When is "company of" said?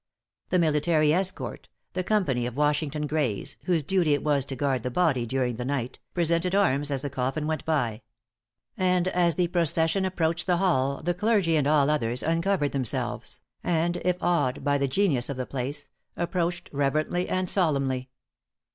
2.03-2.57